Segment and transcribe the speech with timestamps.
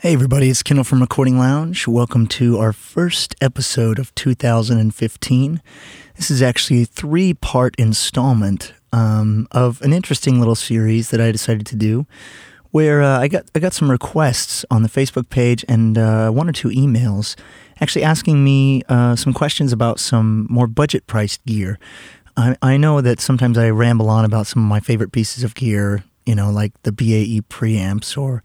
[0.00, 1.88] Hey, everybody, it's Kendall from Recording Lounge.
[1.88, 5.60] Welcome to our first episode of 2015.
[6.14, 11.32] This is actually a three part installment um, of an interesting little series that I
[11.32, 12.06] decided to do.
[12.70, 16.48] Where uh, I got I got some requests on the Facebook page and uh, one
[16.48, 17.34] or two emails,
[17.80, 21.76] actually asking me uh, some questions about some more budget priced gear.
[22.36, 25.56] I, I know that sometimes I ramble on about some of my favorite pieces of
[25.56, 28.44] gear, you know, like the BAE preamps or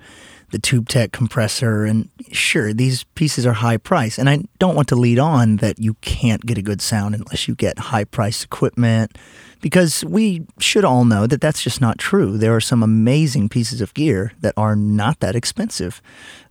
[0.53, 4.87] the tube tech compressor and sure these pieces are high price and i don't want
[4.87, 8.43] to lead on that you can't get a good sound unless you get high price
[8.43, 9.17] equipment
[9.63, 12.37] because we should all know that that's just not true.
[12.37, 16.01] There are some amazing pieces of gear that are not that expensive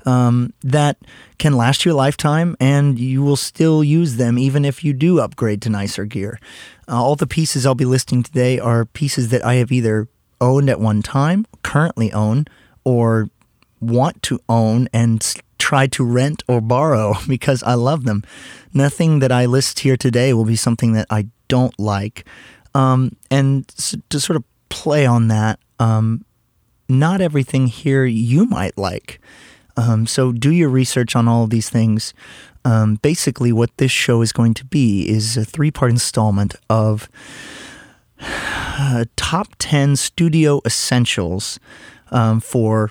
[0.07, 0.97] um, that
[1.39, 5.21] can last you a lifetime and you will still use them even if you do
[5.21, 6.41] upgrade to nicer gear.
[6.89, 10.09] Uh, all the pieces i'll be listing today are pieces that i have either
[10.41, 12.45] owned at one time currently own
[12.85, 13.29] or
[13.83, 18.23] want to own and try to rent or borrow because I love them.
[18.73, 22.25] Nothing that I list here today will be something that I don't like.
[22.75, 23.69] Um, and
[24.09, 26.25] to sort of play on that, um,
[26.89, 29.21] not everything here you might like.
[29.77, 32.15] Um, so do your research on all of these things.
[32.65, 37.09] Um, basically, what this show is going to be is a three part installment of
[38.21, 41.59] uh, top 10 studio essentials
[42.11, 42.91] um, for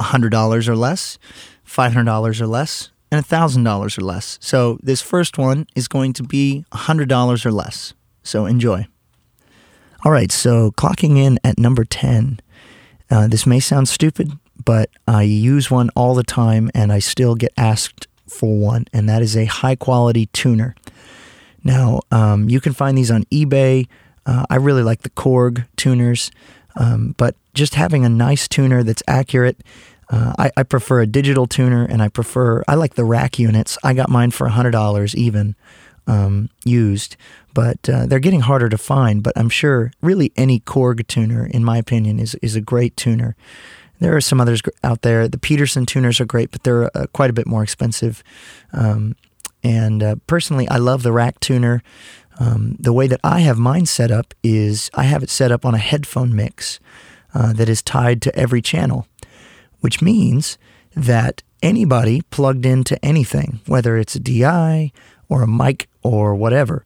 [0.00, 1.18] $100 or less,
[1.66, 4.38] $500 or less, and $1,000 or less.
[4.40, 7.94] So this first one is going to be $100 or less.
[8.22, 8.86] So enjoy.
[10.04, 12.40] All right, so clocking in at number 10.
[13.10, 14.32] Uh, this may sound stupid,
[14.64, 19.08] but I use one all the time and I still get asked for one, and
[19.08, 20.74] that is a high quality tuner.
[21.62, 23.86] Now, um, you can find these on eBay.
[24.24, 26.30] Uh, I really like the Korg tuners.
[26.76, 29.62] Um, but just having a nice tuner that's accurate.
[30.08, 33.76] Uh, I, I, prefer a digital tuner, and I prefer I like the rack units.
[33.82, 35.56] I got mine for hundred dollars even
[36.06, 37.16] um, used,
[37.54, 39.22] but uh, they're getting harder to find.
[39.22, 43.34] But I'm sure really any Korg tuner, in my opinion, is is a great tuner.
[43.98, 45.26] There are some others out there.
[45.26, 48.22] The Peterson tuners are great, but they're uh, quite a bit more expensive.
[48.72, 49.16] Um,
[49.64, 51.82] and uh, personally, I love the rack tuner.
[52.38, 55.64] Um, the way that I have mine set up is I have it set up
[55.64, 56.78] on a headphone mix
[57.34, 59.06] uh, that is tied to every channel,
[59.80, 60.58] which means
[60.94, 64.92] that anybody plugged into anything, whether it's a DI
[65.28, 66.84] or a mic or whatever,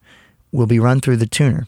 [0.53, 1.67] will be run through the tuner.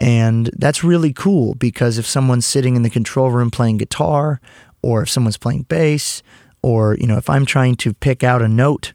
[0.00, 4.40] And that's really cool because if someone's sitting in the control room playing guitar,
[4.80, 6.22] or if someone's playing bass,
[6.62, 8.92] or you know, if I'm trying to pick out a note,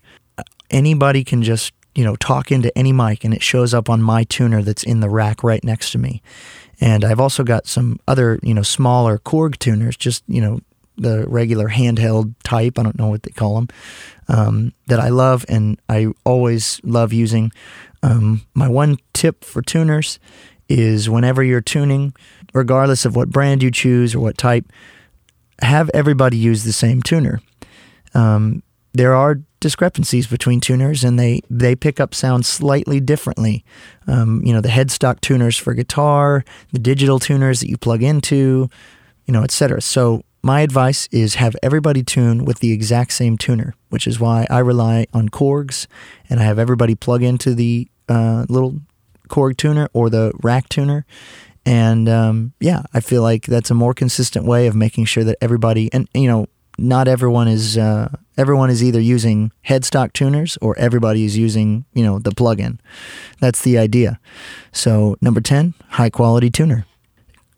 [0.70, 4.24] anybody can just you know, talk into any mic and it shows up on my
[4.24, 6.22] tuner that's in the rack right next to me.
[6.82, 10.60] And I've also got some other, you know, smaller Korg tuners, just, you know,
[10.98, 13.68] the regular handheld type, I don't know what they call them,
[14.28, 17.52] um, that I love and I always love using.
[18.02, 20.20] Um, my one tip for tuners
[20.70, 22.14] is whenever you're tuning,
[22.54, 24.66] regardless of what brand you choose or what type,
[25.62, 27.40] have everybody use the same tuner.
[28.14, 28.62] Um,
[28.94, 33.64] there are discrepancies between tuners and they they pick up sound slightly differently.
[34.06, 36.44] Um, you know, the headstock tuners for guitar,
[36.74, 38.70] the digital tuners that you plug into,
[39.26, 39.82] you know, etc.
[39.82, 44.46] So my advice is have everybody tune with the exact same tuner, which is why
[44.50, 45.88] I rely on Korgs
[46.30, 48.82] and I have everybody plug into the uh, little
[49.30, 51.06] Korg tuner or the rack tuner.
[51.66, 55.38] And um, yeah, I feel like that's a more consistent way of making sure that
[55.40, 56.48] everybody, and you know,
[56.78, 62.04] not everyone is uh, everyone is either using headstock tuners or everybody is using you
[62.04, 62.80] know the plugin.
[63.40, 64.20] That's the idea.
[64.72, 66.86] So number ten, high quality tuner.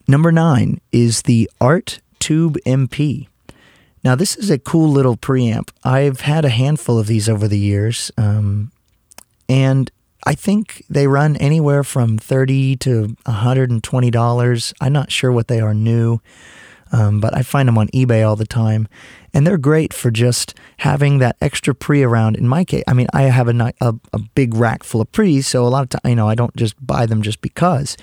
[0.08, 3.28] Number nine is the Art Tube MP.
[4.04, 5.70] Now this is a cool little preamp.
[5.84, 8.72] I've had a handful of these over the years, um,
[9.50, 9.90] and
[10.26, 14.74] I think they run anywhere from thirty to hundred and twenty dollars.
[14.82, 16.20] I'm not sure what they are new.
[16.92, 18.88] Um, but I find them on eBay all the time,
[19.34, 22.36] and they're great for just having that extra pre around.
[22.36, 25.48] In my case, I mean, I have a, a, a big rack full of pre's,
[25.48, 27.98] so a lot of times, you know, I don't just buy them just because.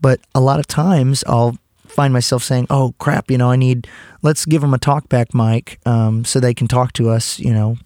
[0.00, 3.86] But a lot of times, I'll find myself saying, "Oh crap, you know, I need.
[4.22, 7.76] Let's give them a talkback mic um, so they can talk to us, you know,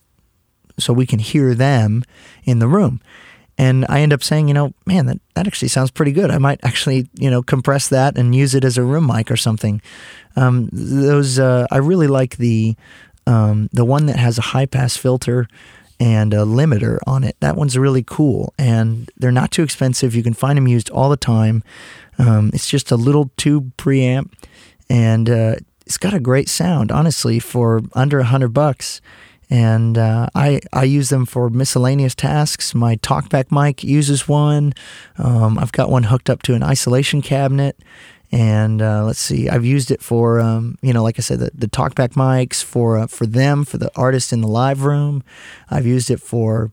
[0.78, 2.04] so we can hear them
[2.44, 3.00] in the room."
[3.56, 6.30] And I end up saying, you know, man, that, that actually sounds pretty good.
[6.30, 9.36] I might actually, you know, compress that and use it as a room mic or
[9.36, 9.80] something.
[10.36, 12.76] Um, those uh, I really like the
[13.26, 15.46] um, the one that has a high pass filter
[16.00, 17.36] and a limiter on it.
[17.40, 20.14] That one's really cool, and they're not too expensive.
[20.14, 21.62] You can find them used all the time.
[22.18, 24.32] Um, it's just a little tube preamp,
[24.90, 25.56] and uh,
[25.86, 29.00] it's got a great sound, honestly, for under a hundred bucks.
[29.50, 32.74] And uh, I I use them for miscellaneous tasks.
[32.74, 34.72] My TalkBack mic uses one.
[35.18, 37.78] Um, I've got one hooked up to an isolation cabinet.
[38.32, 41.52] And uh, let's see, I've used it for, um, you know, like I said, the,
[41.54, 45.22] the talkback mics for uh, for them, for the artist in the live room.
[45.70, 46.72] I've used it for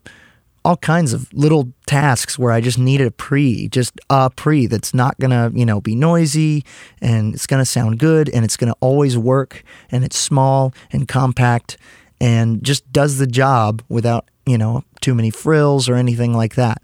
[0.64, 4.94] all kinds of little tasks where I just needed a pre, just a pre that's
[4.94, 6.64] not gonna, you know, be noisy
[7.00, 11.78] and it's gonna sound good and it's gonna always work and it's small and compact
[12.22, 16.82] and just does the job without, you know, too many frills or anything like that.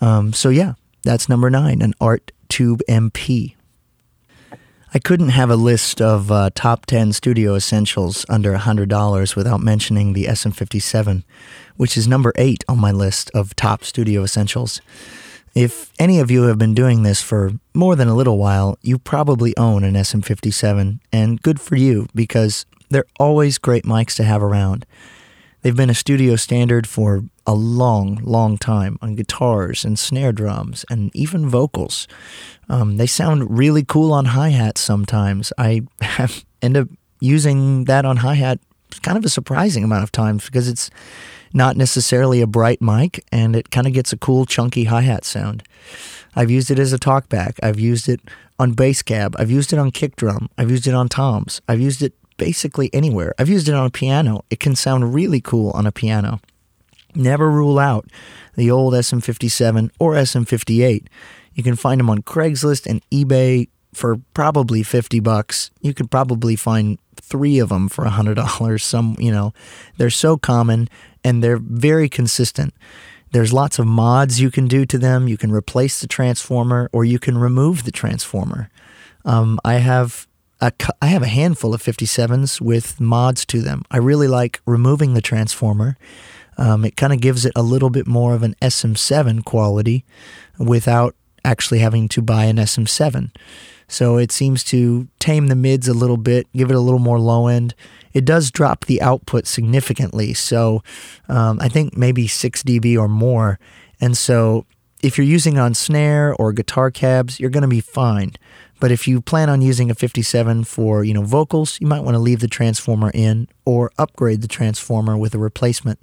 [0.00, 0.72] Um, so yeah,
[1.02, 3.54] that's number nine, an Art Tube MP.
[4.92, 10.14] I couldn't have a list of uh, top 10 studio essentials under $100 without mentioning
[10.14, 11.24] the SM57,
[11.76, 14.80] which is number 8 on my list of top studio essentials.
[15.54, 18.98] If any of you have been doing this for more than a little while, you
[18.98, 24.42] probably own an SM57, and good for you because they're always great mics to have
[24.42, 24.84] around.
[25.62, 30.84] They've been a studio standard for a long, long time on guitars and snare drums
[30.88, 32.08] and even vocals.
[32.68, 35.52] Um, they sound really cool on hi hats sometimes.
[35.58, 35.82] I
[36.62, 36.88] end up
[37.20, 38.60] using that on hi hat
[39.02, 40.90] kind of a surprising amount of times because it's
[41.52, 45.24] not necessarily a bright mic and it kind of gets a cool chunky hi hat
[45.24, 45.62] sound.
[46.34, 47.58] I've used it as a talkback.
[47.62, 48.20] I've used it
[48.58, 49.34] on bass cab.
[49.38, 50.48] I've used it on kick drum.
[50.56, 51.60] I've used it on toms.
[51.68, 53.34] I've used it basically anywhere.
[53.38, 54.46] I've used it on a piano.
[54.48, 56.40] It can sound really cool on a piano.
[57.14, 58.06] Never rule out
[58.56, 61.06] the old SM57 or SM58.
[61.52, 65.70] You can find them on Craigslist and eBay for probably 50 bucks.
[65.82, 68.80] You could probably find 3 of them for $100.
[68.80, 69.52] Some, you know,
[69.98, 70.88] they're so common
[71.22, 72.72] and they're very consistent.
[73.32, 75.28] There's lots of mods you can do to them.
[75.28, 78.70] You can replace the transformer or you can remove the transformer.
[79.26, 80.26] Um, I have
[80.60, 83.84] a, I have a handful of 57s with mods to them.
[83.90, 85.96] I really like removing the transformer.
[86.58, 90.04] Um, it kind of gives it a little bit more of an SM7 quality
[90.58, 91.14] without
[91.44, 93.34] actually having to buy an SM7.
[93.88, 97.18] So it seems to tame the mids a little bit, give it a little more
[97.18, 97.74] low end.
[98.12, 100.34] It does drop the output significantly.
[100.34, 100.82] So
[101.28, 103.58] um, I think maybe 6 dB or more.
[104.00, 104.66] And so
[105.02, 108.32] if you're using on snare or guitar cabs, you're going to be fine.
[108.80, 112.14] But if you plan on using a 57 for, you know, vocals, you might want
[112.14, 115.98] to leave the transformer in or upgrade the transformer with a replacement.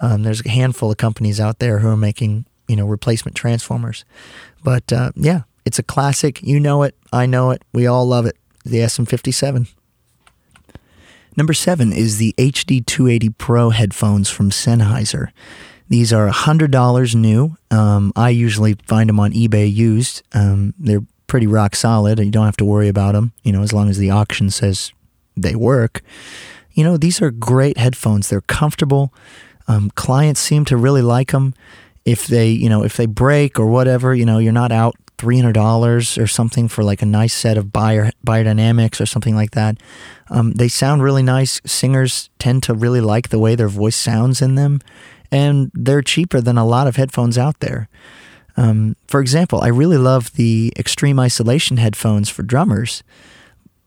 [0.00, 4.04] Um, there's a handful of companies out there who are making, you know, replacement transformers.
[4.64, 6.42] But uh, yeah, it's a classic.
[6.42, 6.96] You know it.
[7.12, 7.62] I know it.
[7.72, 8.36] We all love it.
[8.64, 9.68] The SM57.
[11.36, 15.28] Number seven is the HD280 Pro headphones from Sennheiser.
[15.88, 17.56] These are $100 new.
[17.70, 20.22] Um, I usually find them on eBay used.
[20.32, 22.18] Um, they're pretty rock solid.
[22.18, 24.92] You don't have to worry about them, you know, as long as the auction says
[25.36, 26.02] they work.
[26.72, 28.28] You know, these are great headphones.
[28.28, 29.12] They're comfortable.
[29.68, 31.54] Um, clients seem to really like them.
[32.04, 35.38] If they, you know, if they break or whatever, you know, you're not out three
[35.38, 39.52] hundred dollars or something for like a nice set of Beyer beyerdynamics or something like
[39.52, 39.78] that.
[40.28, 41.60] Um, they sound really nice.
[41.64, 44.80] Singers tend to really like the way their voice sounds in them,
[45.30, 47.88] and they're cheaper than a lot of headphones out there.
[48.56, 53.02] Um, for example, I really love the extreme isolation headphones for drummers.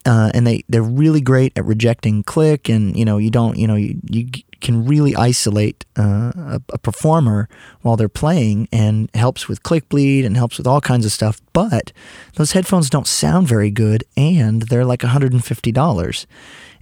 [0.05, 3.67] Uh, and they, they're really great at rejecting click and you know you don't you
[3.67, 4.29] know you, you
[4.61, 7.49] can really isolate uh, a, a, performer
[7.81, 11.41] while they're playing and helps with click bleed and helps with all kinds of stuff
[11.51, 11.91] but
[12.35, 16.25] those headphones don't sound very good and they're like $150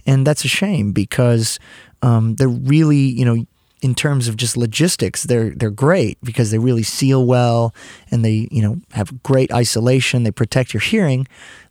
[0.06, 1.58] and that's a shame because
[2.02, 3.44] um, they're really you know
[3.80, 7.74] in terms of just logistics, they're they're great because they really seal well
[8.10, 10.22] and they you know have great isolation.
[10.22, 11.26] They protect your hearing,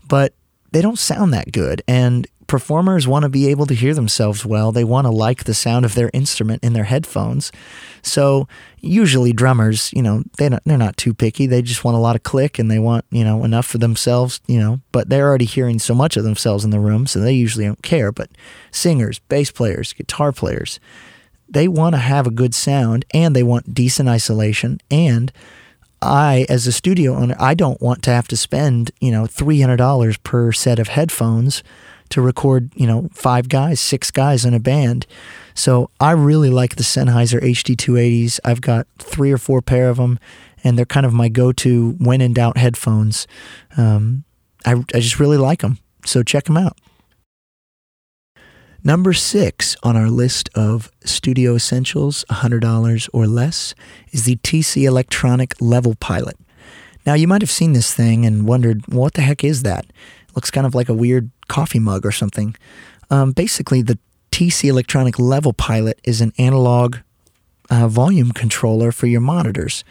[0.08, 0.34] but
[0.72, 1.82] they don't sound that good.
[1.88, 4.72] And performers want to be able to hear themselves well.
[4.72, 7.52] They want to like the sound of their instrument in their headphones.
[8.02, 8.48] So
[8.80, 11.46] usually drummers, you know, they they're not too picky.
[11.46, 14.40] They just want a lot of click and they want, you know, enough for themselves,
[14.48, 17.34] you know, but they're already hearing so much of themselves in the room, so they
[17.34, 18.12] usually don't care.
[18.12, 18.30] But
[18.72, 20.80] singers, bass players, guitar players,
[21.50, 25.32] they want to have a good sound and they want decent isolation and
[26.02, 30.22] I, as a studio owner, I don't want to have to spend, you know, $300
[30.24, 31.64] per set of headphones
[32.10, 35.08] to record, you know, five guys, six guys in a band.
[35.56, 38.40] So I really like the Sennheiser HD280s.
[38.46, 40.20] I've got three or four pair of them,
[40.64, 43.28] and they're kind of my go to when in doubt headphones.
[43.76, 44.24] Um,
[44.66, 45.80] I, I just really like them.
[46.06, 46.78] So check them out.
[48.88, 53.76] Number six on our list of studio essentials, $100 or less,
[54.14, 56.38] is the TC Electronic Level Pilot.
[57.06, 59.84] Now, you might have seen this thing and wondered, what the heck is that?
[60.30, 62.56] It looks kind of like a weird coffee mug or something.
[63.10, 64.00] Um, basically, the
[64.32, 66.96] TC Electronic Level Pilot is an analog
[67.70, 69.84] uh, volume controller for your monitors.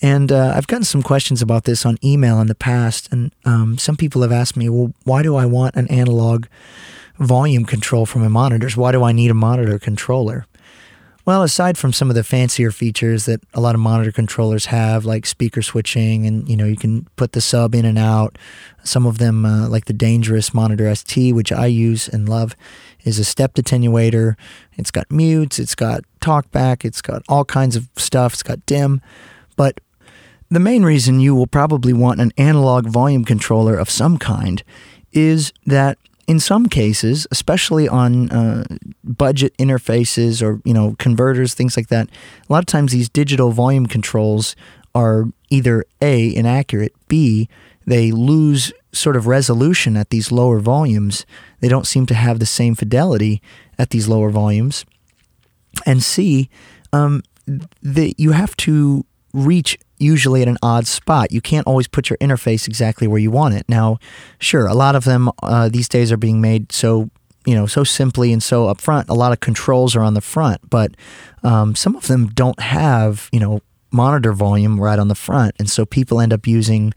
[0.00, 3.76] And uh, I've gotten some questions about this on email in the past, and um,
[3.76, 6.46] some people have asked me, well, why do I want an analog
[7.20, 8.76] volume control for my monitors?
[8.76, 10.46] Why do I need a monitor controller?
[11.26, 15.04] Well, aside from some of the fancier features that a lot of monitor controllers have,
[15.04, 18.36] like speaker switching, and you know you can put the sub in and out.
[18.84, 22.56] Some of them, uh, like the Dangerous Monitor ST, which I use and love,
[23.04, 24.34] is a stepped attenuator.
[24.78, 28.32] It's got mutes, it's got talkback, it's got all kinds of stuff.
[28.32, 29.02] It's got dim,
[29.56, 29.80] but
[30.50, 34.64] the main reason you will probably want an analog volume controller of some kind
[35.12, 38.64] is that in some cases, especially on uh,
[39.04, 43.50] budget interfaces or you know converters, things like that, a lot of times these digital
[43.50, 44.56] volume controls
[44.94, 47.48] are either a inaccurate, b
[47.86, 51.24] they lose sort of resolution at these lower volumes.
[51.60, 53.42] They don't seem to have the same fidelity
[53.78, 54.84] at these lower volumes,
[55.86, 56.50] and c
[56.92, 57.22] um,
[57.82, 61.32] that you have to reach usually at an odd spot.
[61.32, 63.68] You can't always put your interface exactly where you want it.
[63.68, 63.98] Now,
[64.38, 67.10] sure, a lot of them uh, these days are being made so
[67.46, 69.08] you know so simply and so upfront.
[69.08, 70.94] A lot of controls are on the front, but
[71.42, 73.60] um, some of them don't have you know
[73.92, 76.92] monitor volume right on the front, and so people end up using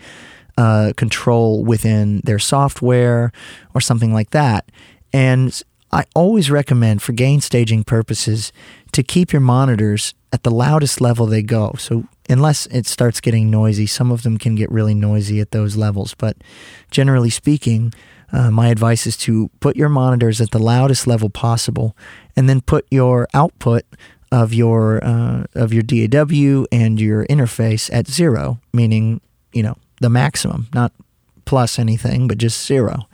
[0.57, 3.31] uh, control within their software
[3.74, 4.69] or something like that.
[5.12, 8.51] And I always recommend for gain staging purposes
[8.91, 11.75] to keep your monitors at the loudest level they go.
[11.77, 15.75] So unless it starts getting noisy, some of them can get really noisy at those
[15.75, 16.13] levels.
[16.13, 16.38] But
[16.92, 17.94] generally speaking,
[18.32, 21.96] uh, my advice is to put your monitors at the loudest level possible,
[22.36, 23.84] and then put your output
[24.32, 30.10] of your uh, of your DAW and your interface at zero, meaning you know the
[30.10, 30.92] maximum, not
[31.46, 33.08] plus anything, but just zero.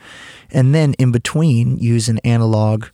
[0.51, 2.86] And then in between, use an analog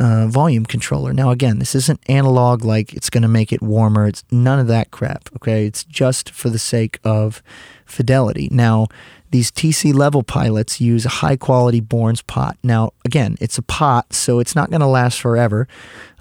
[0.00, 1.12] uh, volume controller.
[1.12, 4.06] Now, again, this isn't analog like it's going to make it warmer.
[4.06, 5.28] It's none of that crap.
[5.36, 7.42] Okay, it's just for the sake of
[7.84, 8.48] fidelity.
[8.50, 8.86] Now,
[9.30, 12.56] these TC level pilots use a high quality Bourns pot.
[12.64, 15.68] Now, again, it's a pot, so it's not going to last forever.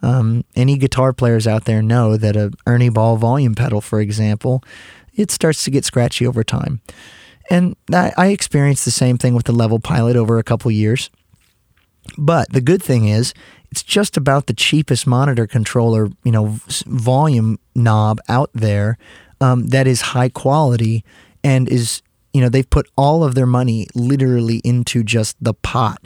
[0.04, 4.62] Um, any guitar players out there know that a Ernie Ball volume pedal, for example,
[5.16, 6.82] it starts to get scratchy over time.
[7.50, 11.10] And I experienced the same thing with the level pilot over a couple years.
[12.18, 13.34] But the good thing is,
[13.72, 18.98] it's just about the cheapest monitor controller, you know, volume knob out there
[19.42, 21.04] um, that is high quality
[21.44, 22.02] and is,
[22.34, 26.00] you know, they've put all of their money literally into just the pot.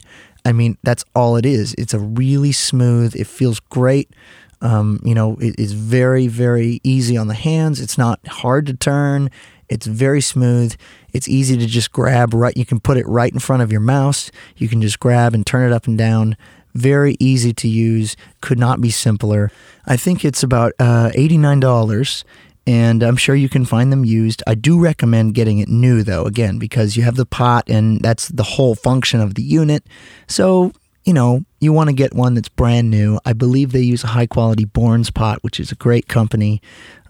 [0.45, 1.73] I mean, that's all it is.
[1.77, 3.15] It's a really smooth.
[3.15, 4.13] It feels great.
[4.61, 7.81] Um, you know, it is very, very easy on the hands.
[7.81, 9.29] It's not hard to turn.
[9.73, 10.75] It's very smooth.
[11.13, 12.55] It's easy to just grab right.
[12.55, 14.31] You can put it right in front of your mouse.
[14.55, 16.37] You can just grab and turn it up and down.
[16.75, 18.15] Very easy to use.
[18.39, 19.51] Could not be simpler.
[19.85, 22.23] I think it's about uh, $89
[22.65, 24.41] and I'm sure you can find them used.
[24.47, 28.29] I do recommend getting it new though, again, because you have the pot and that's
[28.29, 29.85] the whole function of the unit.
[30.27, 30.71] So,
[31.05, 33.19] you know, you want to get one that's brand new.
[33.25, 36.61] I believe they use a high quality Bourns pot, which is a great company.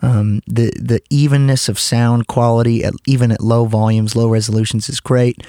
[0.02, 5.00] Um, the the evenness of sound quality, at, even at low volumes, low resolutions, is
[5.00, 5.46] great.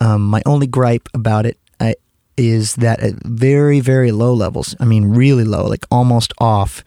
[0.00, 1.96] Um, my only gripe about it I,
[2.36, 6.84] is that at very very low levels, I mean really low, like almost off,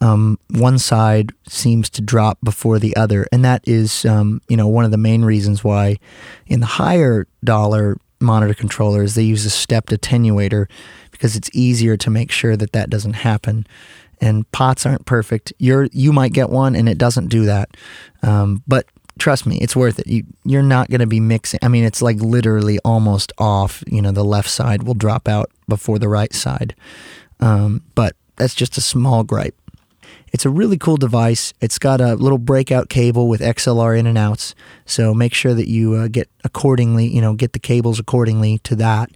[0.00, 4.68] um, one side seems to drop before the other, and that is um, you know
[4.68, 5.96] one of the main reasons why
[6.46, 10.66] in the higher dollar monitor controllers they use a stepped attenuator
[11.16, 13.66] because it's easier to make sure that that doesn't happen.
[14.20, 15.52] And pots aren't perfect.
[15.58, 17.76] You're you might get one and it doesn't do that,
[18.22, 18.86] um, but
[19.18, 20.06] trust me, it's worth it.
[20.06, 21.60] You you're not going to be mixing.
[21.62, 23.84] I mean, it's like literally almost off.
[23.86, 26.74] You know, the left side will drop out before the right side,
[27.40, 29.56] um, but that's just a small gripe.
[30.32, 31.54] It's a really cool device.
[31.60, 34.54] It's got a little breakout cable with XLR in and outs.
[34.84, 38.76] So make sure that you uh, get accordingly, you know, get the cables accordingly to
[38.76, 39.10] that.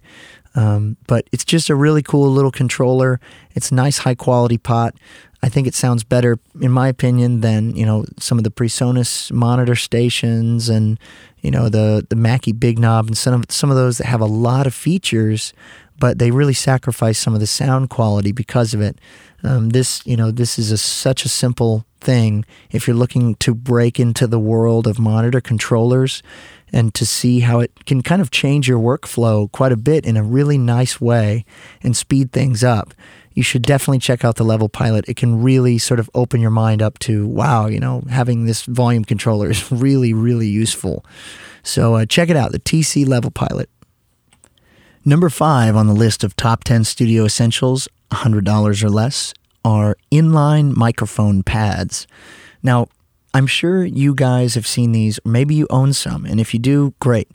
[0.55, 3.19] Um, but it's just a really cool little controller.
[3.55, 4.95] It's a nice high quality pot.
[5.43, 9.31] I think it sounds better, in my opinion, than you know some of the PreSonus
[9.31, 10.99] monitor stations and
[11.41, 14.21] you know the the Mackie Big Knob and some of some of those that have
[14.21, 15.53] a lot of features,
[16.01, 18.99] but they really sacrifice some of the sound quality because of it.
[19.43, 22.43] Um, this you know this is a, such a simple thing.
[22.71, 26.23] If you're looking to break into the world of monitor controllers,
[26.73, 30.17] and to see how it can kind of change your workflow quite a bit in
[30.17, 31.45] a really nice way
[31.83, 32.93] and speed things up.
[33.33, 35.05] You should definitely check out the Level Pilot.
[35.07, 38.63] It can really sort of open your mind up to, wow, you know, having this
[38.63, 41.05] volume controller is really, really useful.
[41.63, 43.69] So uh, check it out, the TC Level Pilot.
[45.03, 49.33] Number five on the list of top 10 studio essentials, $100 or less,
[49.65, 52.05] are inline microphone pads.
[52.61, 52.87] Now,
[53.33, 56.59] I'm sure you guys have seen these, or maybe you own some, and if you
[56.59, 57.29] do, great.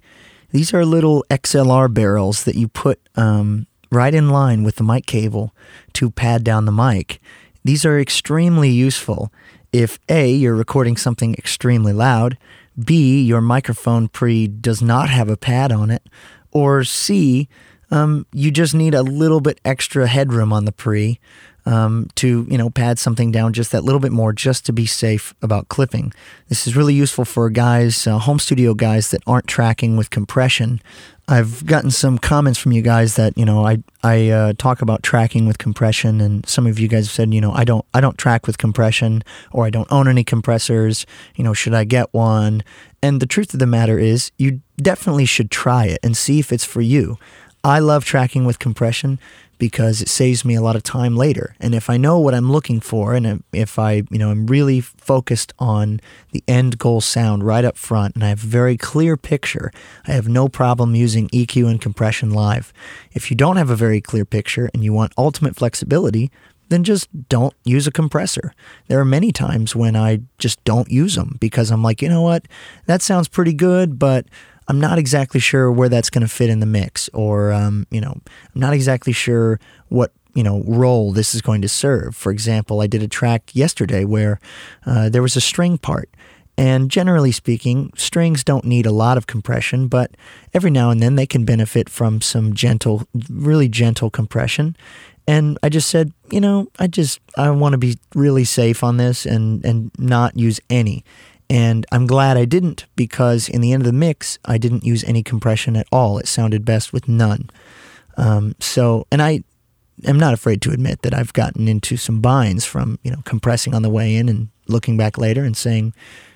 [0.51, 5.07] These are little XLR barrels that you put um, right in line with the mic
[5.07, 5.53] cable
[5.95, 7.21] to pad down the mic.
[7.65, 9.33] These are extremely useful
[9.73, 12.39] if A, you're recording something extremely loud,
[12.79, 16.03] B, your microphone pre does not have a pad on it,
[16.57, 17.49] or C,
[17.91, 21.21] um, you just need a little bit extra headroom on the pre
[21.67, 24.87] um, to you know pad something down just that little bit more just to be
[24.87, 26.15] safe about clipping.
[26.49, 30.81] This is really useful for guys, uh, home studio guys that aren't tracking with compression.
[31.29, 35.03] I've gotten some comments from you guys that you know I I uh, talk about
[35.03, 38.01] tracking with compression, and some of you guys have said you know I don't I
[38.01, 41.05] don't track with compression, or I don't own any compressors.
[41.35, 42.63] You know, should I get one?
[43.07, 46.51] And the truth of the matter is, you definitely should try it and see if
[46.51, 47.19] it's for you.
[47.63, 49.21] I love tracking with compression
[49.59, 51.55] because it saves me a lot of time later.
[51.61, 54.81] And if I know what I'm looking for, and if I, you know, I'm really
[54.81, 56.01] focused on
[56.33, 59.71] the end goal sound right up front, and I have a very clear picture,
[60.09, 62.73] I have no problem using EQ and compression live.
[63.13, 66.33] If you don't have a very clear picture and you want ultimate flexibility,
[66.69, 68.53] then just don't use a compressor.
[68.89, 72.23] There are many times when I just don't use them because I'm like, you know
[72.23, 72.47] what,
[72.87, 74.27] that sounds pretty good, but
[74.69, 78.01] I'm not exactly sure where that's going to fit in the mix, or um, you
[78.01, 78.21] know,
[78.55, 82.17] I'm not exactly sure what you know role this is going to serve.
[82.17, 84.41] For example, I did a track yesterday where
[84.85, 86.11] uh, there was a string part,
[86.59, 90.17] and generally speaking, strings don't need a lot of compression, but
[90.55, 94.77] every now and then they can benefit from some gentle, really gentle compression.
[95.29, 98.97] And I just said, you know, I just I want to be really safe on
[98.97, 101.05] this and and not use any.
[101.49, 105.05] And I'm glad I didn't because in the end of the mix, I didn't use
[105.05, 106.19] any compression at all.
[106.19, 107.51] It sounded best with none.
[108.17, 109.45] Um, so, and I
[110.05, 113.75] am not afraid to admit that I've gotten into some binds from, you know, compressing
[113.75, 115.95] on the way in and looking back later and saying,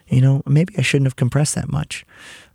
[0.08, 2.04] you know, maybe I shouldn't have compressed that much.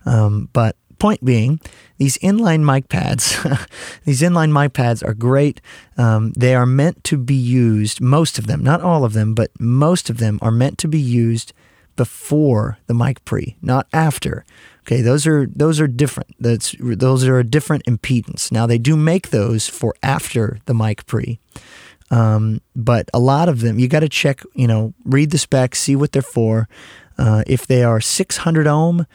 [0.06, 1.60] Um, but point being,
[1.98, 3.40] these inline mic pads,
[4.04, 5.60] these inline mic pads are great.
[5.96, 9.52] Um, they are meant to be used, most of them, not all of them, but
[9.60, 11.52] most of them are meant to be used
[11.94, 14.44] before the mic pre, not after.
[14.80, 16.34] Okay, those are those are different.
[16.40, 18.50] That's those are a different impedance.
[18.50, 21.38] Now they do make those for after the mic pre,
[22.10, 24.42] um, but a lot of them you got to check.
[24.54, 26.68] You know, read the specs, see what they're for.
[27.16, 29.06] Uh, if they are 600 ohm,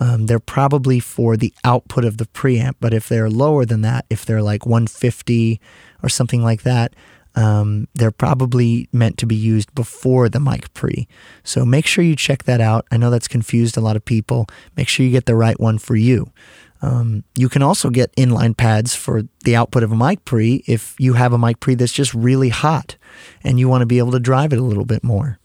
[0.00, 2.74] um, they're probably for the output of the preamp.
[2.80, 5.60] But if they're lower than that, if they're like 150
[6.02, 6.94] or something like that,
[7.34, 11.06] um, they're probably meant to be used before the mic pre.
[11.44, 12.86] So make sure you check that out.
[12.90, 14.46] I know that's confused a lot of people.
[14.76, 16.32] Make sure you get the right one for you.
[16.80, 20.94] Um, you can also get inline pads for the output of a mic pre if
[20.98, 22.96] you have a mic pre that's just really hot
[23.42, 25.38] and you want to be able to drive it a little bit more,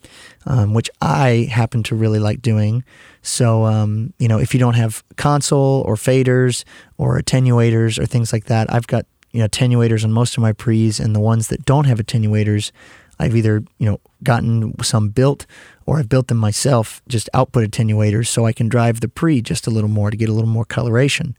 [0.46, 2.84] um, which I happen to really like doing.
[3.22, 6.64] So, um, you know, if you don't have console or faders
[6.98, 10.54] or attenuators or things like that, I've got you know attenuators on most of my
[10.54, 12.72] pre's, and the ones that don't have attenuators,
[13.20, 15.46] I've either you know gotten some built
[15.86, 19.68] or I've built them myself, just output attenuators, so I can drive the pre just
[19.68, 21.38] a little more to get a little more coloration.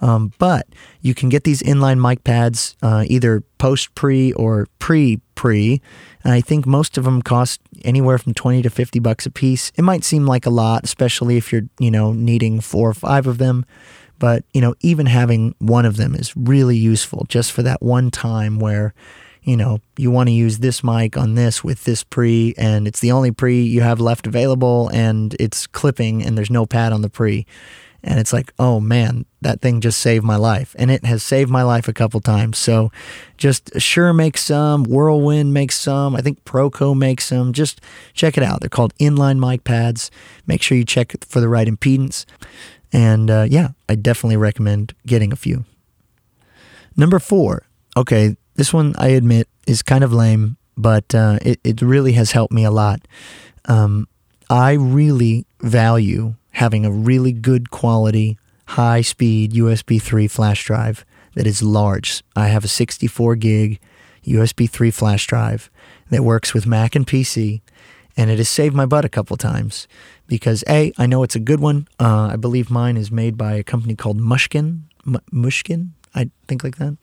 [0.00, 0.66] Um, but
[1.00, 5.80] you can get these inline mic pads uh, either post pre or pre pre,
[6.24, 9.72] and I think most of them cost anywhere from twenty to fifty bucks a piece.
[9.76, 13.26] It might seem like a lot, especially if you're you know needing four or five
[13.26, 13.64] of them.
[14.18, 18.10] But, you know, even having one of them is really useful just for that one
[18.10, 18.92] time where,
[19.42, 23.00] you know, you want to use this mic on this with this pre, and it's
[23.00, 27.02] the only pre you have left available, and it's clipping, and there's no pad on
[27.02, 27.46] the pre.
[28.02, 30.74] And it's like, oh man, that thing just saved my life.
[30.78, 32.56] And it has saved my life a couple times.
[32.56, 32.90] So
[33.36, 37.52] just Shure makes some, Whirlwind makes some, I think Proco makes some.
[37.52, 37.80] Just
[38.14, 38.60] check it out.
[38.60, 40.10] They're called inline mic pads.
[40.46, 42.24] Make sure you check for the right impedance.
[42.92, 45.64] And uh, yeah, I definitely recommend getting a few.
[46.96, 47.66] Number four.
[47.96, 52.32] Okay, this one I admit is kind of lame, but uh, it, it really has
[52.32, 53.00] helped me a lot.
[53.64, 54.06] Um,
[54.50, 61.46] I really value having a really good quality, high speed USB 3 flash drive that
[61.46, 62.22] is large.
[62.36, 63.80] I have a 64 gig
[64.26, 65.70] USB 3 flash drive
[66.10, 67.62] that works with Mac and PC,
[68.14, 69.88] and it has saved my butt a couple times
[70.26, 71.88] because a I know it's a good one.
[71.98, 74.82] Uh, I believe mine is made by a company called Mushkin.
[75.06, 76.96] M- Mushkin, I think like that,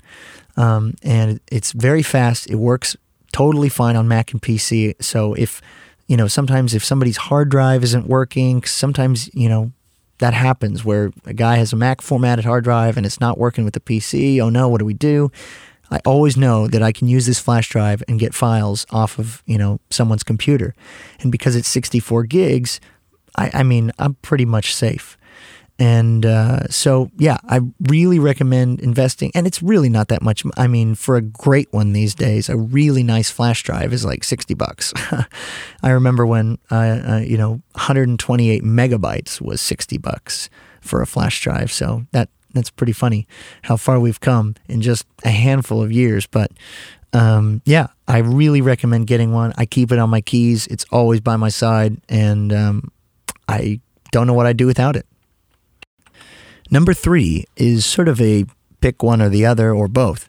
[0.55, 2.49] um, and it's very fast.
[2.49, 2.95] It works
[3.31, 5.01] totally fine on Mac and PC.
[5.01, 5.61] So if
[6.07, 9.71] you know sometimes if somebody's hard drive isn't working, sometimes you know
[10.19, 13.63] that happens where a guy has a Mac formatted hard drive and it's not working
[13.63, 14.39] with the PC.
[14.41, 15.31] Oh no, what do we do?
[15.89, 19.41] I always know that I can use this flash drive and get files off of,
[19.45, 20.75] you know, someone's computer.
[21.21, 22.81] And because it's 64 gigs,
[23.37, 25.17] I, I mean, I'm pretty much safe.
[25.79, 29.31] And uh, so, yeah, I really recommend investing.
[29.35, 30.43] And it's really not that much.
[30.57, 34.23] I mean, for a great one these days, a really nice flash drive is like
[34.23, 34.91] 60 bucks.
[35.83, 36.75] I remember when, uh,
[37.07, 40.49] uh, you know, 128 megabytes was 60 bucks
[40.81, 41.71] for a flash drive.
[41.71, 43.27] So that that's pretty funny
[43.63, 46.25] how far we've come in just a handful of years.
[46.25, 46.51] But
[47.13, 49.53] um, yeah, I really recommend getting one.
[49.57, 52.91] I keep it on my keys, it's always by my side, and um,
[53.47, 53.79] I
[54.11, 55.05] don't know what I'd do without it.
[56.69, 58.45] Number three is sort of a
[58.81, 60.27] pick one or the other or both.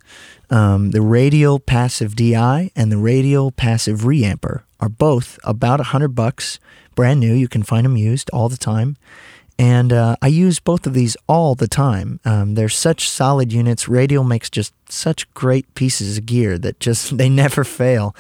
[0.51, 6.14] Um, the radial passive DI and the radial passive reamper are both about a hundred
[6.14, 6.59] bucks,
[6.94, 7.35] brand new.
[7.35, 8.96] You can find them used all the time,
[9.59, 12.20] and uh, I use both of these all the time.
[12.24, 13.88] Um, they're such solid units.
[13.88, 18.14] Radial makes just such great pieces of gear that just they never fail.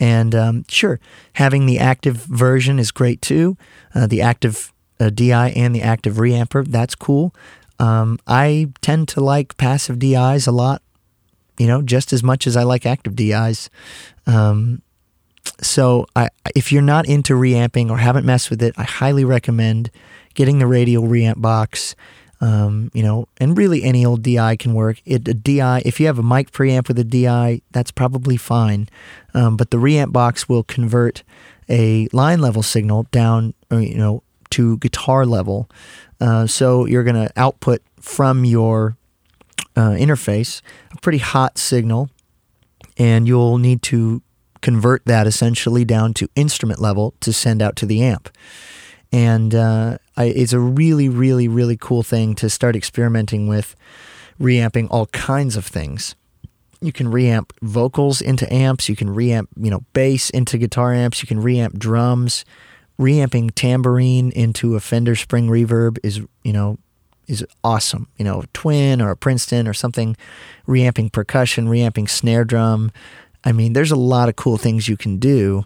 [0.00, 0.98] And um, sure,
[1.34, 3.56] having the active version is great too.
[3.94, 4.71] Uh, the active
[5.02, 7.34] uh, DI and the active reamper, that's cool.
[7.78, 10.82] Um, I tend to like passive DIs a lot,
[11.58, 13.70] you know, just as much as I like active DIs.
[14.26, 14.82] Um,
[15.60, 19.90] so I, if you're not into reamping or haven't messed with it, I highly recommend
[20.34, 21.96] getting the radial reamp box.
[22.40, 25.00] Um, you know, and really any old DI can work.
[25.04, 28.88] It, a DI, if you have a mic preamp with a DI, that's probably fine.
[29.32, 31.22] Um, but the reamp box will convert
[31.68, 35.68] a line level signal down, uh, you know, to guitar level.
[36.20, 38.96] Uh, so you're going to output from your
[39.76, 40.60] uh, interface
[40.92, 42.10] a pretty hot signal,
[42.98, 44.22] and you'll need to
[44.60, 48.28] convert that essentially down to instrument level to send out to the amp.
[49.12, 53.76] And uh, I, it's a really, really, really cool thing to start experimenting with
[54.38, 56.14] reamping all kinds of things.
[56.80, 58.88] You can reamp vocals into amps.
[58.88, 61.22] You can reamp, you know, bass into guitar amps.
[61.22, 62.44] You can reamp drums.
[63.02, 66.78] Reamping tambourine into a Fender Spring Reverb is, you know,
[67.26, 68.08] is awesome.
[68.16, 70.16] You know, a Twin or a Princeton or something.
[70.66, 72.92] Reamping percussion, reamping snare drum.
[73.44, 75.64] I mean, there's a lot of cool things you can do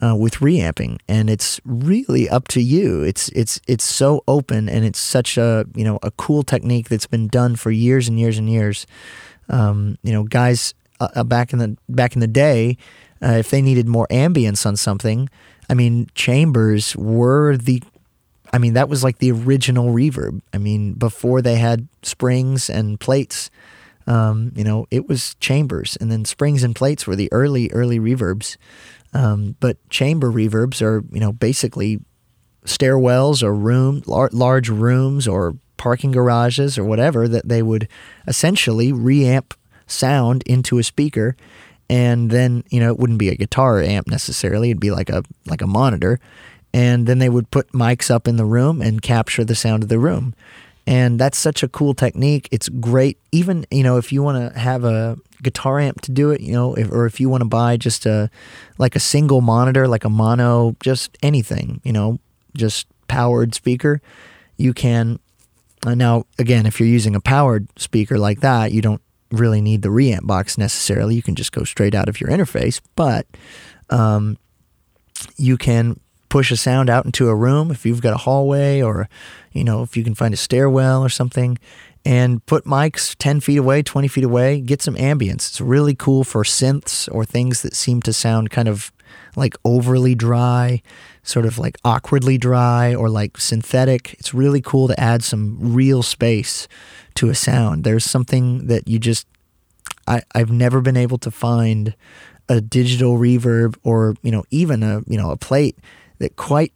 [0.00, 3.02] uh, with reamping, and it's really up to you.
[3.02, 7.06] It's it's it's so open, and it's such a you know a cool technique that's
[7.06, 8.86] been done for years and years and years.
[9.48, 12.76] Um, you know, guys uh, uh back in the back in the day,
[13.22, 15.28] uh, if they needed more ambience on something,
[15.68, 17.82] I mean, chambers were the
[18.52, 20.40] I mean, that was like the original reverb.
[20.54, 23.50] I mean, before they had springs and plates,
[24.06, 28.00] um, you know, it was chambers, and then springs and plates were the early, early
[28.00, 28.56] reverbs.
[29.12, 32.00] Um, but chamber reverbs are, you know, basically
[32.64, 37.88] stairwells or room, lar- large rooms or parking garages or whatever that they would
[38.26, 39.52] essentially reamp
[39.86, 41.36] sound into a speaker
[41.88, 45.22] and then you know it wouldn't be a guitar amp necessarily it'd be like a
[45.46, 46.18] like a monitor
[46.74, 49.88] and then they would put mics up in the room and capture the sound of
[49.88, 50.34] the room
[50.86, 54.58] and that's such a cool technique it's great even you know if you want to
[54.58, 57.48] have a guitar amp to do it, you know, if, or if you want to
[57.48, 58.30] buy just a
[58.78, 62.18] like a single monitor, like a mono, just anything, you know,
[62.56, 64.00] just powered speaker,
[64.56, 65.18] you can.
[65.86, 69.82] Uh, now, again, if you're using a powered speaker like that, you don't really need
[69.82, 71.14] the reamp box necessarily.
[71.14, 73.26] You can just go straight out of your interface, but
[73.90, 74.38] um,
[75.36, 79.08] you can push a sound out into a room if you've got a hallway or
[79.52, 81.56] you know if you can find a stairwell or something
[82.04, 85.48] and put mics 10 feet away, 20 feet away, get some ambience.
[85.48, 88.92] It's really cool for synths or things that seem to sound kind of
[89.36, 90.82] like overly dry,
[91.22, 94.14] sort of like awkwardly dry or like synthetic.
[94.14, 96.68] It's really cool to add some real space
[97.14, 97.84] to a sound.
[97.84, 99.26] There's something that you just,
[100.06, 101.94] I, I've never been able to find
[102.48, 105.78] a digital reverb or, you know, even a, you know, a plate
[106.18, 106.72] that quite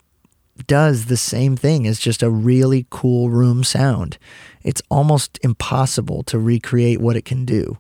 [0.67, 4.19] does the same thing as just a really cool room sound.
[4.63, 7.79] It's almost impossible to recreate what it can do.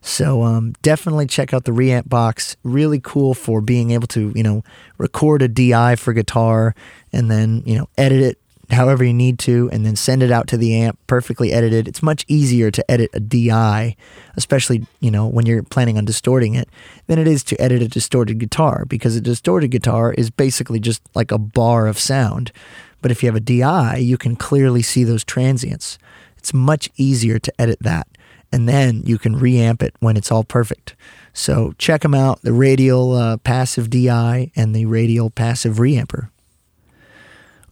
[0.00, 2.56] So um, definitely check out the reamp box.
[2.62, 4.62] Really cool for being able to you know
[4.96, 6.74] record a DI for guitar
[7.12, 8.38] and then you know edit it
[8.70, 11.88] however you need to, and then send it out to the amp perfectly edited.
[11.88, 13.96] It's much easier to edit a DI,
[14.36, 16.68] especially you know when you're planning on distorting it,
[17.06, 21.02] than it is to edit a distorted guitar because a distorted guitar is basically just
[21.14, 22.52] like a bar of sound.
[23.00, 25.98] But if you have a DI, you can clearly see those transients.
[26.36, 28.08] It's much easier to edit that,
[28.52, 30.94] and then you can reamp it when it's all perfect.
[31.32, 36.30] So check them out: the radial uh, passive DI and the radial passive reamper.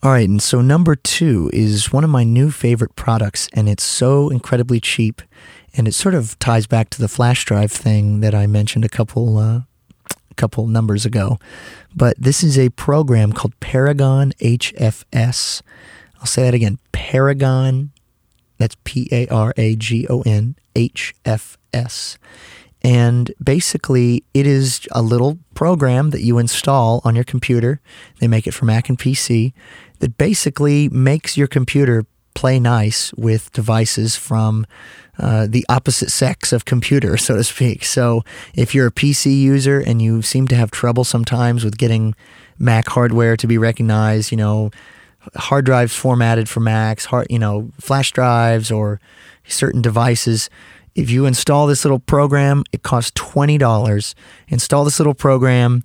[0.03, 3.83] All right, and so number two is one of my new favorite products, and it's
[3.83, 5.23] so incredibly cheap,
[5.75, 8.89] and it sort of ties back to the flash drive thing that I mentioned a
[8.89, 9.63] couple uh,
[10.31, 11.39] a couple numbers ago.
[11.95, 15.63] But this is a program called Paragon HFS.
[16.21, 17.91] I'll say that again, Paragon.
[18.59, 22.19] That's P A R A G O N H F S.
[22.83, 27.81] And basically, it is a little program that you install on your computer.
[28.21, 29.53] They make it for Mac and PC
[29.99, 34.67] that basically makes your computer play nice with devices from
[35.19, 37.85] uh, the opposite sex of computer, so to speak.
[37.85, 38.23] So
[38.55, 42.15] if you're a PC user and you seem to have trouble sometimes with getting
[42.59, 44.71] Mac hardware to be recognized, you know,
[45.35, 49.01] hard drives formatted for Macs, hard, you know, flash drives or
[49.47, 50.49] certain devices.
[50.95, 54.15] If you install this little program, it costs twenty dollars.
[54.49, 55.85] Install this little program.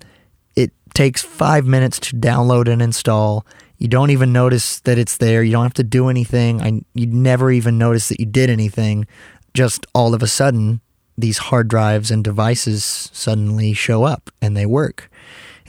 [0.56, 3.46] It takes five minutes to download and install.
[3.78, 5.44] You don't even notice that it's there.
[5.44, 6.62] You don't have to do anything.
[6.62, 9.06] I, you never even notice that you did anything.
[9.54, 10.80] Just all of a sudden,
[11.18, 15.11] these hard drives and devices suddenly show up and they work.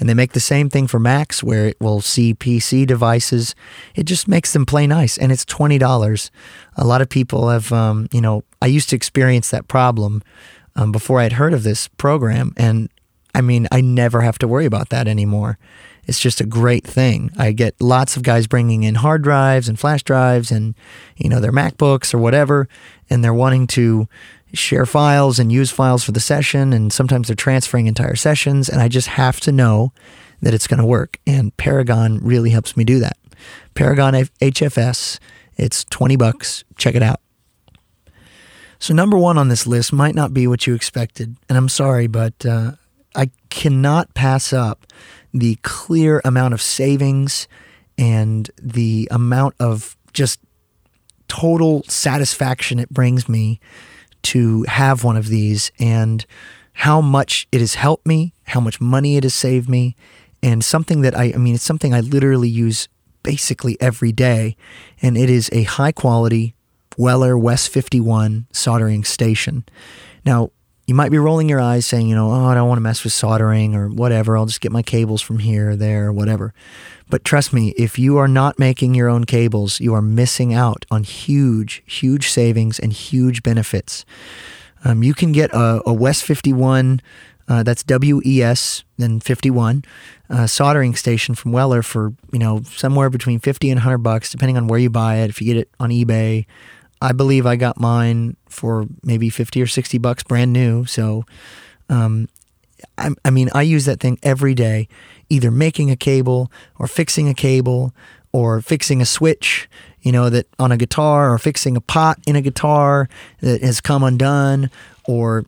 [0.02, 3.54] And they make the same thing for Macs where it will see PC devices.
[3.94, 5.16] It just makes them play nice.
[5.16, 6.30] And it's $20.
[6.74, 10.20] A lot of people have, um, you know, I used to experience that problem
[10.74, 12.52] um, before I'd heard of this program.
[12.56, 12.90] And
[13.32, 15.56] I mean, I never have to worry about that anymore
[16.06, 17.30] it's just a great thing.
[17.38, 20.74] I get lots of guys bringing in hard drives and flash drives and
[21.16, 22.68] you know their MacBooks or whatever,
[23.08, 24.08] and they're wanting to
[24.54, 28.80] share files and use files for the session, and sometimes they're transferring entire sessions, and
[28.80, 29.92] I just have to know
[30.40, 31.18] that it's going to work.
[31.26, 33.16] And Paragon really helps me do that.
[33.74, 35.18] Paragon HFS,
[35.56, 36.64] it's 20 bucks.
[36.76, 37.20] Check it out.
[38.78, 41.36] So, number one on this list might not be what you expected.
[41.48, 42.72] And I'm sorry, but uh,
[43.14, 44.86] I cannot pass up
[45.32, 47.46] the clear amount of savings
[47.96, 50.40] and the amount of just
[51.28, 53.60] total satisfaction it brings me
[54.22, 56.24] to have one of these and
[56.74, 59.96] how much it has helped me, how much money it has saved me,
[60.42, 62.88] and something that I, I mean, it's something I literally use
[63.22, 64.56] basically every day.
[65.00, 66.54] And it is a high quality
[66.96, 69.64] Weller West 51 soldering station.
[70.24, 70.50] Now,
[70.86, 73.04] you might be rolling your eyes saying, you know, oh, I don't want to mess
[73.04, 74.36] with soldering or whatever.
[74.36, 76.52] I'll just get my cables from here or there or whatever.
[77.08, 80.84] But trust me, if you are not making your own cables, you are missing out
[80.90, 84.04] on huge, huge savings and huge benefits.
[84.84, 87.00] Um, you can get a, a West 51,
[87.48, 89.84] uh, that's W E S, then 51,
[90.30, 94.56] uh, soldering station from Weller for, you know, somewhere between 50 and 100 bucks, depending
[94.56, 95.30] on where you buy it.
[95.30, 96.46] If you get it on eBay,
[97.02, 100.84] I believe I got mine for maybe 50 or 60 bucks brand new.
[100.84, 101.24] So,
[101.88, 102.28] um,
[102.96, 104.86] I, I mean, I use that thing every day,
[105.28, 107.92] either making a cable or fixing a cable
[108.32, 109.68] or fixing a switch,
[110.00, 113.08] you know, that on a guitar or fixing a pot in a guitar
[113.40, 114.70] that has come undone
[115.04, 115.44] or,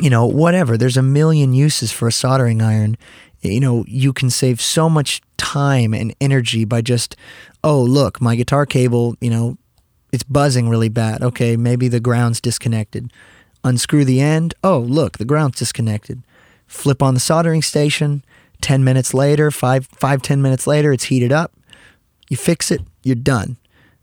[0.00, 0.76] you know, whatever.
[0.76, 2.96] There's a million uses for a soldering iron.
[3.40, 7.16] You know, you can save so much time and energy by just,
[7.64, 9.58] oh, look, my guitar cable, you know,
[10.12, 11.22] it's buzzing really bad.
[11.22, 13.12] Okay, maybe the ground's disconnected.
[13.64, 14.54] Unscrew the end.
[14.64, 16.22] Oh, look, the ground's disconnected.
[16.66, 18.24] Flip on the soldering station.
[18.60, 21.52] 10 minutes later, five, five, 10 minutes later, it's heated up.
[22.28, 23.56] You fix it, you're done.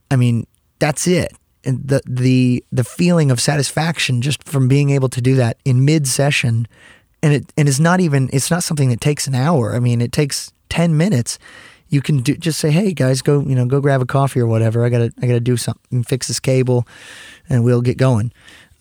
[0.09, 0.47] I mean,
[0.79, 1.33] that's it.
[1.63, 5.85] And the, the, the feeling of satisfaction just from being able to do that in
[5.85, 6.67] mid session,
[7.21, 9.75] and it, and it's not even, it's not something that takes an hour.
[9.75, 11.39] I mean, it takes 10 minutes
[11.89, 14.47] you can do, just say, "Hey guys, go you know go grab a coffee or
[14.47, 14.85] whatever.
[14.85, 16.87] I gotta I gotta do something, fix this cable,
[17.49, 18.31] and we'll get going."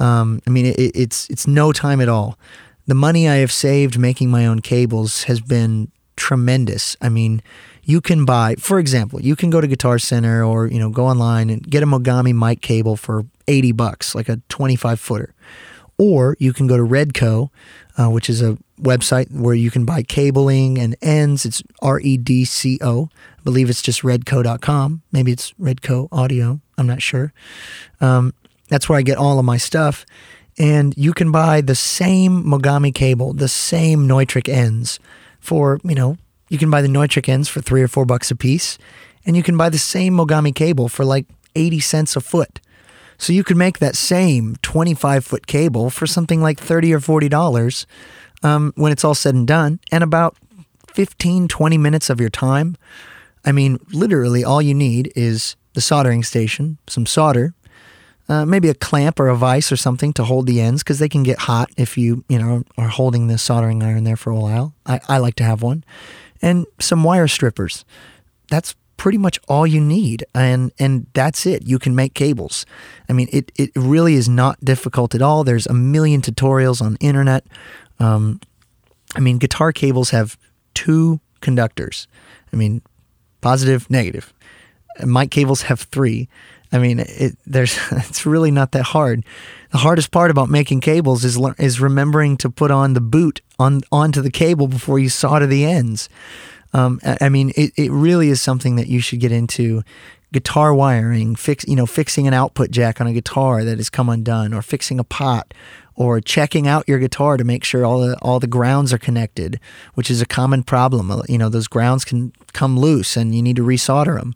[0.01, 2.39] Um, I mean, it, it's it's no time at all.
[2.87, 6.97] The money I have saved making my own cables has been tremendous.
[7.01, 7.43] I mean,
[7.83, 11.07] you can buy, for example, you can go to Guitar Center or you know go
[11.07, 15.35] online and get a Mogami mic cable for eighty bucks, like a twenty-five footer,
[15.99, 17.51] or you can go to Redco,
[17.97, 21.45] uh, which is a website where you can buy cabling and ends.
[21.45, 23.09] It's R E D C O.
[23.39, 25.03] I believe it's just redco.com.
[25.13, 26.61] Maybe it's Redco Audio.
[26.77, 27.33] I'm not sure.
[28.01, 28.35] Um,
[28.69, 30.05] that's where I get all of my stuff.
[30.59, 34.99] And you can buy the same Mogami cable, the same Neutrik ends
[35.39, 36.17] for, you know,
[36.49, 38.79] you can buy the Neutrik ends for three or four bucks a piece.
[39.25, 42.61] And you can buy the same Mogami cable for like 80 cents a foot.
[43.19, 47.87] So you could make that same 25 foot cable for something like 30 or $40
[48.43, 50.37] um, when it's all said and done, and about
[50.93, 52.77] 15, 20 minutes of your time.
[53.45, 57.55] I mean, literally, all you need is the soldering station, some solder,
[58.29, 61.09] uh, maybe a clamp or a vise or something to hold the ends because they
[61.09, 64.41] can get hot if you you know are holding the soldering iron there for a
[64.41, 64.75] while.
[64.85, 65.85] I, I like to have one,
[66.43, 67.85] and some wire strippers.
[68.51, 71.67] That's pretty much all you need, and and that's it.
[71.67, 72.67] You can make cables.
[73.09, 75.45] I mean, it it really is not difficult at all.
[75.45, 77.47] There's a million tutorials on the internet.
[77.99, 78.41] Um,
[79.15, 80.37] I mean, guitar cables have
[80.75, 82.09] two conductors.
[82.53, 82.83] I mean,
[83.41, 84.33] positive, negative.
[85.05, 86.29] Mic cables have three.
[86.73, 89.25] I mean, it, there's it's really not that hard.
[89.73, 93.83] The hardest part about making cables is is remembering to put on the boot on
[93.93, 96.09] onto the cable before you solder the ends.
[96.77, 99.83] Um, I mean, it, it really is something that you should get into.
[100.33, 104.09] Guitar wiring, fix you know, fixing an output jack on a guitar that has come
[104.09, 105.55] undone, or fixing a pot,
[105.95, 109.59] or checking out your guitar to make sure all the all the grounds are connected,
[109.95, 111.11] which is a common problem.
[111.11, 114.35] Uh, you know, those grounds can come loose, and you need to resolder them.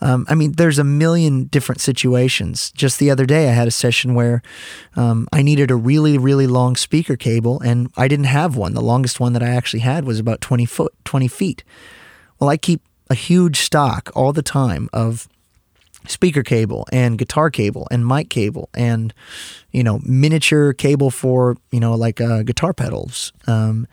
[0.00, 2.70] Um, I mean, there's a million different situations.
[2.72, 4.42] Just the other day, I had a session where
[4.96, 8.74] um, I needed a really, really long speaker cable, and I didn't have one.
[8.74, 11.64] The longest one that I actually had was about 20 foot, 20 feet.
[12.38, 15.28] Well, I keep a huge stock all the time of
[16.06, 19.12] speaker cable and guitar cable and mic cable and
[19.72, 23.86] you know miniature cable for you know like uh, guitar pedals um,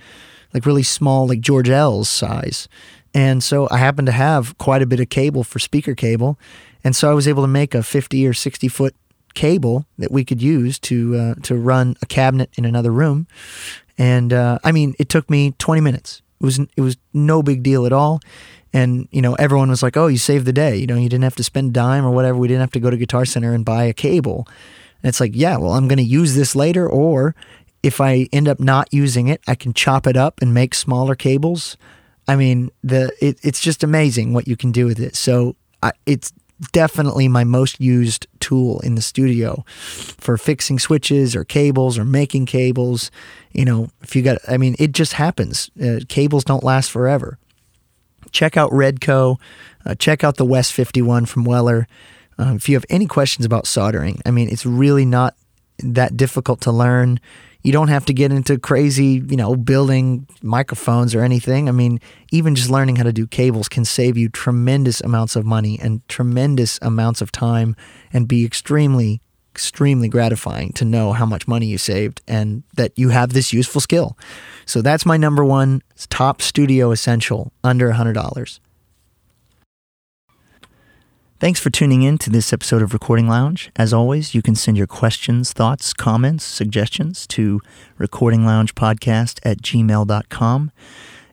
[0.54, 2.68] like really small like George L's size
[3.15, 6.38] and so I happened to have quite a bit of cable for speaker cable.
[6.84, 8.93] And so I was able to make a 50 or 60 foot
[9.34, 13.25] cable that we could use to uh, to run a cabinet in another room.
[13.97, 16.21] And uh, I mean, it took me 20 minutes.
[16.41, 18.19] It was it was no big deal at all.
[18.73, 20.75] And you know, everyone was like, "Oh, you saved the day.
[20.75, 22.38] You know, you didn't have to spend dime or whatever.
[22.38, 24.45] We didn't have to go to Guitar Center and buy a cable."
[25.01, 27.36] And it's like, yeah, well, I'm going to use this later, or
[27.84, 31.15] if I end up not using it, I can chop it up and make smaller
[31.15, 31.78] cables.
[32.27, 35.15] I mean, the it, it's just amazing what you can do with it.
[35.15, 36.33] So I, it's
[36.71, 42.45] definitely my most used tool in the studio for fixing switches or cables or making
[42.45, 43.11] cables.
[43.51, 45.69] You know, if you got, I mean, it just happens.
[45.81, 47.38] Uh, cables don't last forever.
[48.31, 49.39] Check out Redco.
[49.85, 51.88] Uh, check out the WES51 from Weller.
[52.38, 55.35] Uh, if you have any questions about soldering, I mean, it's really not
[55.79, 57.19] that difficult to learn.
[57.65, 61.67] You don't have to get into crazy, you know, building microphones or anything.
[61.67, 61.99] I mean,
[62.32, 66.08] even just learning how to do cables can save you tremendous amounts of money and
[66.08, 67.75] tremendous amounts of time
[68.13, 69.19] and be extremely,
[69.51, 73.82] extremely gratifying to know how much money you saved and that you have this useful
[73.82, 74.15] skill.
[74.67, 78.60] So that's my number one top studio essential under $100.
[81.38, 83.69] Thanks for tuning in to this episode of Recording Lounge.
[83.76, 87.60] As always, you can send your questions, thoughts, comments, suggestions to
[88.00, 90.71] recordingloungepodcast at gmail.com.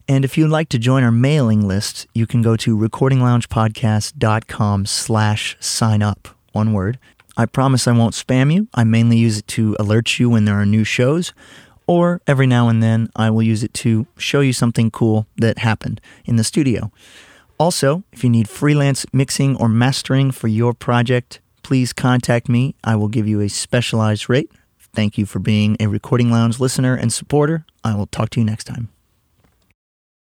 [0.08, 5.56] And if you'd like to join our mailing list, you can go to recordingloungepodcast.com slash
[5.60, 6.28] sign up.
[6.50, 6.98] One word.
[7.36, 8.66] I promise I won't spam you.
[8.74, 11.32] I mainly use it to alert you when there are new shows,
[11.86, 15.58] or every now and then I will use it to show you something cool that
[15.58, 16.90] happened in the studio.
[17.62, 22.74] Also, if you need freelance mixing or mastering for your project, please contact me.
[22.82, 24.50] I will give you a specialized rate.
[24.92, 27.64] Thank you for being a Recording Lounge listener and supporter.
[27.84, 28.88] I will talk to you next time.